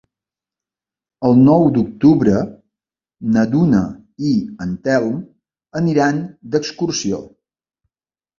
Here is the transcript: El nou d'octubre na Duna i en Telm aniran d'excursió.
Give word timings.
El 1.27 1.35
nou 1.49 1.65
d'octubre 1.75 2.39
na 3.35 3.43
Duna 3.51 3.83
i 4.31 4.33
en 4.67 4.73
Telm 4.89 5.13
aniran 5.83 6.25
d'excursió. 6.57 7.23